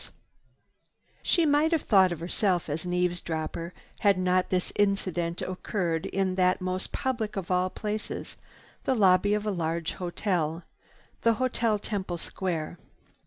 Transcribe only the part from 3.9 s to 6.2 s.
had not the incident occurred